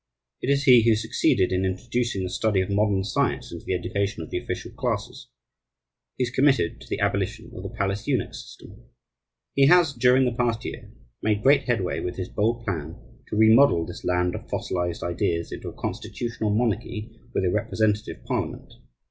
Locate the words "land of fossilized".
14.03-15.03